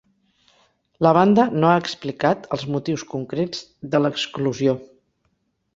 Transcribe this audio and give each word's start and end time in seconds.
La 1.07 1.11
banda 1.17 1.45
no 1.63 1.69
ha 1.73 1.77
explicat 1.83 2.49
els 2.59 2.65
motius 2.77 3.07
concrets 3.15 3.63
de 3.95 4.05
l'exclusió. 4.07 4.79